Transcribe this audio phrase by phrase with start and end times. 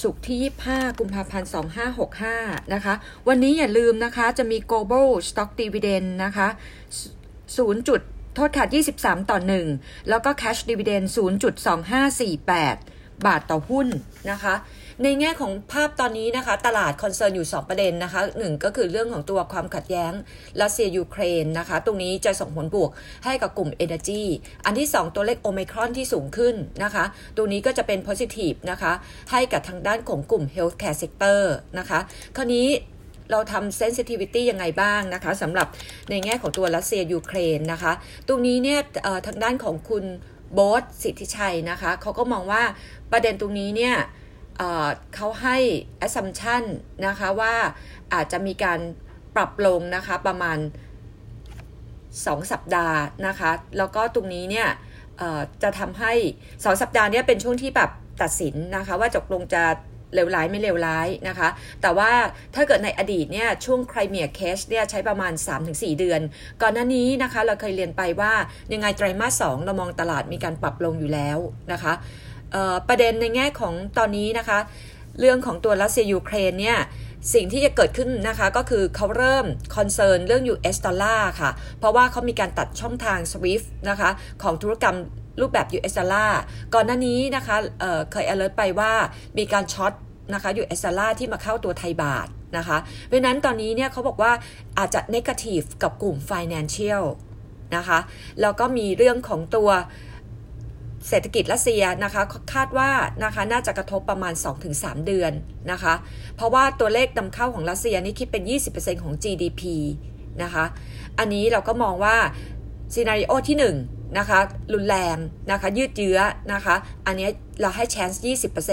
[0.00, 0.38] ศุกร์ที่
[0.68, 1.48] 25 กุมภาพันธ์
[2.10, 2.94] 2565 นะคะ
[3.28, 6.48] วันนี้อย่าลืมนะคะ จะมี global stock dividend นะคะ
[7.16, 7.88] 0.
[7.88, 8.00] ขอ
[8.34, 8.66] โทษค่ะ
[8.98, 9.38] 23 ต่อ
[9.74, 11.04] 1 แล้วก็ cash dividend
[12.10, 13.88] 0.2548 บาทต่อหุ้น
[14.30, 14.54] นะคะ
[15.04, 20.12] ในแง่ของภาพตอนนี้นะคะ ตลาด concern อยู่ 2 ประเด็นนะคะหนึ่งก็คือเรื่องของตัวความขัดแย้ง
[20.62, 22.90] รัสเซียยูเครนนะคะ ตรงนี้จะส่งผลบวก
[23.24, 24.22] ให้กับกลุ่ม Energy
[24.64, 26.54] อันที่ 2 ตัวเลขโอมิครอนที่สูงขึ้น
[26.84, 27.04] นะคะ
[27.36, 28.92] ตัวนี้ก็จะเป็น positive นะคะ
[29.30, 31.40] ให้กับทางด้านของกลุ่ม healthcare sector
[31.78, 31.98] นะคะ
[32.36, 32.66] คราวนี้
[33.30, 35.66] เราทำ sensitivity ยังไงบ้างนะคะสำหรับ
[36.10, 37.92] ในแง่ของตัวรัสเซียยูเครนนะคะ
[38.28, 38.80] ตรงนี้เนี่ย
[39.26, 40.04] ทางด้านของคุณ
[40.52, 42.62] โบ๊ทสิทธิชัยนะคะเขาก็มองว่า
[43.12, 43.96] ประเด็นตรงนี้เนี่ย
[45.14, 45.56] เขาให้
[46.06, 46.62] assumption
[47.06, 47.54] นะคะว่า
[48.14, 48.80] อาจจะมีการ
[49.34, 50.58] ปรับลงนะคะประมาณ
[51.74, 54.68] 2 สัปดาห์นะคะ แล้วก็ตรงนี้เนี่ย
[55.62, 56.12] จะทำให้
[56.46, 57.90] 2สัปดาห์นี้เป็นช่วงที่แบบ
[58.22, 59.64] ตัดสินนะคะว่าจบลงจะ
[60.14, 61.48] เลวร้ายไม่เลวร้ายนะคะ
[61.82, 62.10] แต่ว่า
[62.54, 65.32] ถ้าเกิดในอดีตเนี่ยช่วงไครเมียเคสเนี่ยใช้ประมาณ
[65.66, 66.20] 3-4 เดือน
[66.62, 68.32] ก่อนหน้านี้นะคะเราเคยเรียนไปว่า
[68.72, 71.38] ยังไงไตรมาสสเรามองตลาดมีการปรับลงอยู่แล้ว
[71.72, 71.92] นะคะ
[72.88, 74.58] ประเด็นในแง่ของตอนนี้นะคะ
[75.20, 76.78] เรื่องของตัวรัสเซียยูเครนเนี่ย
[77.34, 84.10] สิ่งที่จะเกิดขึ้นนะคะก็คือเขาเริ่มconcern เรื่อง US ดอลลาร์ค่ะ เพราะว่าเขามีการตัดช่องทาง SWIFT นะคะ
[84.42, 84.96] ของธุรกรรม
[85.40, 86.40] รูปแบบ US ดอลลาร์
[86.74, 88.92] ก่อนหน้านี้นะคะเคย alert ไปว่า
[89.38, 89.92] มีการ short
[90.34, 94.32] นะคะ US ดอลลาร์ที่มาเข้าตัวไทยบาทนะคะเพราะนั้นตอนนี้เนี่ยเขาบอกว่า
[94.78, 97.04] อาจจะ negative กับกลุ่ม financial
[97.76, 97.98] นะคะ
[98.40, 99.70] แล้วก็มีเรื่องของตัว
[101.08, 102.22] เศรษฐกิจรัสเซียนะคะ
[102.54, 102.90] คาดว่า
[103.24, 104.34] นะคะน่าจะกระทบประมาณ
[104.70, 105.32] 2-3 เดือน
[105.72, 105.94] นะคะ
[106.36, 108.42] เพราะว่าตัวเลขนำเข้าของรัสเซียนี่คิดเป็น
[108.74, 109.62] 20%ของ GDP
[110.42, 110.64] นะคะ
[111.18, 112.16] อันนี้เราก็มองว่า
[112.94, 114.38] ซีนารีโอที่1นะคะ
[114.74, 115.16] รุนแรง
[115.50, 116.18] นะคะยืดเยื้อ
[116.52, 116.74] นะคะ
[117.06, 117.28] อันนี้
[117.60, 118.22] เราให้แชนส์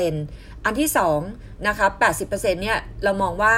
[0.05, 0.89] 20%อันที่
[1.27, 1.87] 2นะคะ
[2.23, 3.55] 80%เนี่ยเรามองว่า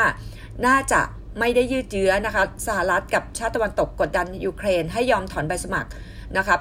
[0.65, 1.01] น่าจะ
[1.39, 5.89] ไม่ได้ยืดเยื้อนะคะสหรัฐกับชาติตะวันตกกดดันยูเครนให้ยอมถอนใบสมัคร
[6.37, 6.55] นะคะ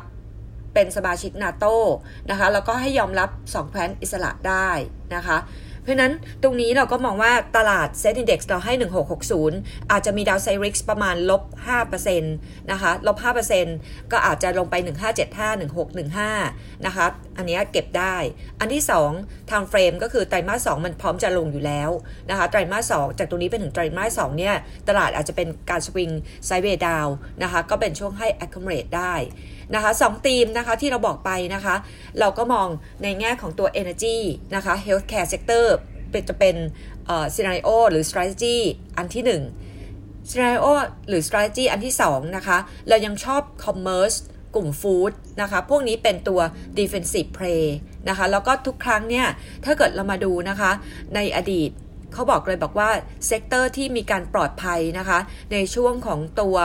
[0.74, 1.76] เป็นสมาชิกนาโต้
[2.30, 4.68] นะคะแล้วก็ให้ยอมรับ2แคว้นอิสระได้
[5.14, 5.38] นะคะ
[5.82, 8.72] เพราะนั้นตรงนี้เราก็มองว่าตลาดเซ็นดีเด็กเราให้
[9.32, 11.42] 1660 อาจจะมีดาวไซริกส์ประมาณลบ
[12.06, 13.16] 5%นะคะลบ
[13.64, 14.74] 5%ก็อาจจะลงไป
[15.38, 15.60] 1575
[16.18, 17.06] 1615 นะคะ
[17.36, 18.16] อันนี้เก็บได้
[18.60, 18.82] อันที่
[19.16, 21.90] 2 time frame ก็คือไตรมาส2มันพร้อมจะลงอยู่แล้ว
[22.30, 24.54] นะคะ ไตรมาส2จากตรงนี้เป็นถึงไตรมาส2เนี่ย
[24.88, 26.10] ตลาดอาจจะเป็นการสวิง
[26.46, 27.06] ไซเวดาว
[27.42, 29.14] นะคะ ก็เป็นช่วงให้ accumulate ได้
[29.74, 31.74] นะคะสองธีมนะคะที่เราบอกไปนะคะ
[32.20, 32.68] เราก็มอง
[33.02, 34.18] ในแง่ของตัว energy
[34.54, 35.64] นะคะ healthcare sector
[36.10, 36.56] เป็นจะเป็น
[37.06, 38.56] เอ่อ scenario หรือ strategy
[38.96, 39.24] อันที่
[39.76, 40.66] 1 scenario
[41.08, 42.58] หรือ strategy อันที่2นะคะ
[42.88, 44.16] เรายังชอบ commerce
[44.54, 46.40] กลุ่มฟู้ดนะคะ พวกนี้เป็นตัว
[46.78, 47.64] defensive play
[48.08, 49.26] นะคะ แล้วก็ทุกครั้งเนี่ย
[49.64, 50.70] ถ้าเกิดเรามาดูนะคะ
[51.14, 51.70] ในอดีต
[52.12, 52.90] เขาบอกเลยบอกว่า
[53.26, 55.18] sector ที่มีการปลอดภัยนะคะ
[55.52, 56.56] ในช่วงของตัว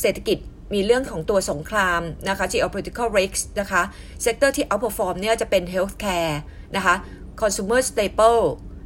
[0.00, 0.38] เศรษฐกิจ
[0.72, 3.82] มีเรื่องของตัวสงครามนะคะ geopolitical risks นะคะ
[4.24, 6.34] sector ที่ outperform เนี่ยจะเป็น healthcare
[6.76, 6.94] นะคะ
[7.40, 8.42] consumer staple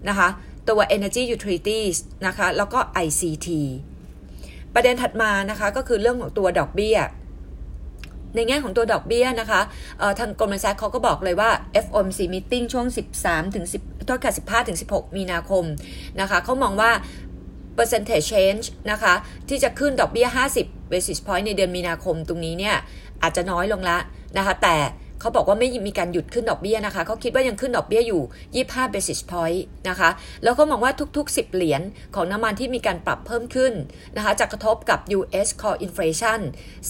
[0.09, 0.29] นะคะ
[0.69, 1.97] ตัว energy utilities
[2.27, 3.49] นะคะแล้วก็ ICT
[4.75, 6.99] ประเด็นถัดมานะคะก็คือเรื่องของตัวดอกเบี้ย
[8.35, 9.61] ในแง่ของตัวดอกเบี้ยนะคะ
[10.19, 11.51] ทางกลุ่มธนาคารเขาก็บอกเลยว่า
[11.85, 12.87] FOMC meeting ช่วง
[13.21, 15.65] 13 ถึง 10โทษค่ะ15 ถึง 16 มีนาคม
[16.21, 16.91] นะคะเขามองว่า
[17.79, 19.15] percentage change นะคะ
[19.49, 20.29] ที่จะขึ้นดอกเบี้ย
[20.61, 22.77] 50 basis point ในเดือนมีนาคมตรงนี้เนี่ย
[23.23, 23.99] อาจจะน้อยลงละ
[24.37, 24.77] นะคะ แต่
[25.21, 28.23] เขาบอกว่าไม่มีการหยุดขึ้นดอกเบี้ยนะคะเขาคิดว่ายังขึ้นดอกเบี้ยอยู่
[28.69, 30.11] 25 basis point นะคะ
[30.45, 31.83] แล้วก็มองว่าทุกๆ 10 เหรียญ
[32.15, 33.73] ของน้ำมันที่มีการปรับเพิ่มขึ้น
[34.17, 36.41] นะคะจะกระทบกับ US core inflation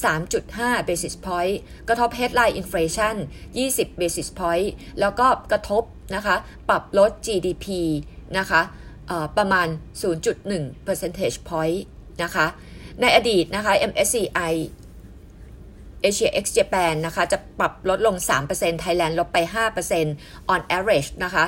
[0.03, 1.56] 3.5 basis point
[1.88, 3.15] กระทบ headline inflation
[3.59, 4.69] 20 basis point
[5.00, 5.82] แล้วก็กระทบ
[6.15, 6.37] นะคะ
[6.69, 7.66] ปรับลด GDP
[8.38, 8.62] นะคะ
[9.37, 9.69] ประมาณ
[10.27, 11.81] 0.1 percentage point
[12.23, 12.47] นะคะ
[13.01, 14.55] ในอดีตนะคะ MSCI
[16.09, 18.17] Asia X Japan นะคะ จะปรับลดลง
[18.51, 19.39] 3% Thailand ลดไป
[19.95, 21.45] 5% on average นะคะ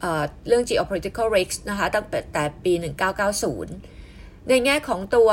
[0.00, 2.72] เเรื่อง geopolitical risk นะคะ ตั้งแต่ปี
[3.60, 5.30] 1990 ในแง่ของตัว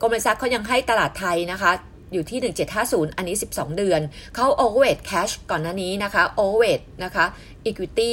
[0.00, 1.72] กรมทรัพย์เขายังให้ตลาดไทยนะคะ
[2.12, 2.38] อยู่ที่
[2.78, 4.00] 1750 อันนี้ 12 เดือน
[4.34, 7.24] เขา overweight cash ก่อนหน้านี้นะคะ overweight นะคะ
[7.68, 8.12] equity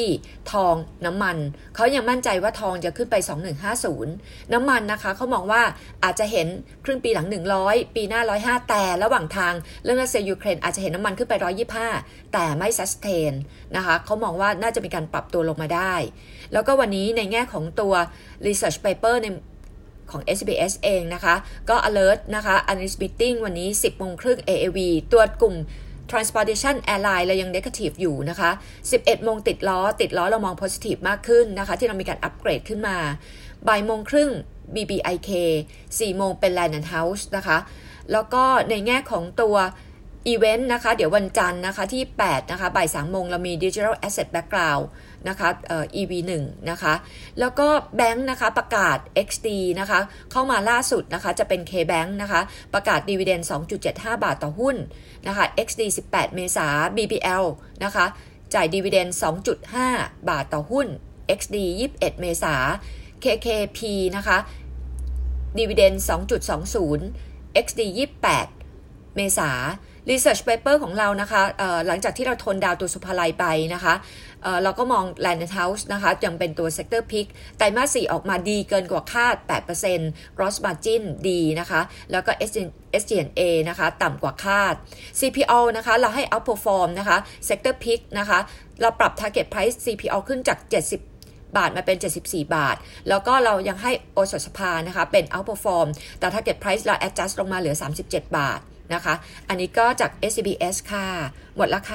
[0.52, 0.76] ทอง
[1.06, 1.38] น้ำมัน
[1.76, 3.16] เขายังมั่นใจว่าทองจะขึ้นไป
[3.84, 5.62] 2150 น้ำมันนะคะ เขามองว่า
[6.04, 6.48] อาจจะเห็น
[6.86, 7.28] ครึ่งปีหลัง
[7.62, 9.54] 100 ปีหน้า 105 แต่ระหว่างทาง
[9.84, 11.34] เรื่องรัสเซียยูเครนอาจจะเห็นน้ำมันขึ้นไป
[11.84, 13.34] 125 แต่ไม่ sustain
[13.76, 15.94] นะคะ เขามองว่าน่าจะมีการปรับตัวลงมาได้
[16.54, 17.94] แล้วก็วันนี้ในแง่ของตัว
[18.48, 19.28] research paper ใน
[20.12, 21.36] ของ SBS เองนะคะ
[21.70, 24.80] ก็ alert นะคะ analyst meeting วันนี้ 10โมงครึ่ง AAV
[25.14, 25.56] ตัวกลุ่ม
[26.12, 28.52] transportation airline เรายัง negative อยู่นะคะ
[28.92, 32.98] 11 โมงติดล้อ ติดล้อเรามอง positive มากขึ้นนะคะ ที่เรามีการอัปเกรดขึ้นมา
[33.68, 34.30] บ่ายโมงครึ่ง
[34.76, 35.30] BBIK
[35.78, 37.58] 4 โมงเป็น Land and House นะคะ
[38.12, 39.56] แล้วก็ในแง่ของตัว
[40.28, 44.86] อีเวนต์นะคะ เดี๋ยววันจันทร์นะคะที่ 8 นะคะบ่าย3โมงเรามี Digital Asset Background
[45.30, 46.32] นะคะเอ่อ EV1
[46.70, 46.94] นะคะ
[47.40, 49.48] แล้วก็แบงค์นะคะประกาศ XD
[49.80, 50.00] นะคะ
[50.32, 52.42] เข้ามาล่าสุดนะคะจะเป็น KBank นะคะ
[52.74, 53.42] ประกาศดีเวเดน
[53.82, 54.76] 2.75 บาทต่อหุ้น
[55.28, 56.68] นะคะ XD 18 เมษา
[56.98, 57.46] BBL
[57.84, 58.06] นะคะ
[58.54, 59.08] จ่ายดีเวเดน
[59.70, 60.88] 2.5 บาทต่อหุ้น
[61.40, 61.58] XD
[61.90, 62.56] 21 เมษา
[63.24, 63.80] KKP
[64.16, 64.38] นะคะ
[65.58, 65.94] ดีเวเดน
[66.80, 68.59] 2.20 XD 28
[69.16, 69.52] เมษา
[70.10, 71.42] Research Paper ของเรานะคะ
[71.88, 73.94] หลังจากที่เราทนดาวตัวสุภาลัยไปนะคะ
[74.44, 77.28] เเราก็มอง Land House นะคะยังเป็นตัว Sector Pick
[77.58, 79.36] ไตรมาส4ออกมาดีเกินกว่าคาด
[79.88, 82.32] 8% Gross Margin ดีนะคะ แล้วก็
[83.02, 84.74] SG&A นะคะ ต่ำกว่าคาด
[85.20, 87.18] CPO นะคะ เราให้ outperform นะคะ
[87.48, 88.40] Sector Pick นะคะ
[88.82, 92.76] เราปรับ Target Price CPO ขึ้นจาก 70บาทมาเป็น 74 บาท
[93.10, 95.88] แล้วก็เรายังให้โอสถสภานะคะ เป็น outperform
[96.20, 97.76] แต่ target price เรา adjust ลงมาเหลือ
[98.06, 98.60] 37 บาท
[98.94, 99.14] นะคะ
[99.50, 101.08] อันนี้ก็จาก SCBS ค่ะ
[101.56, 101.88] หมดแล้วค่ะ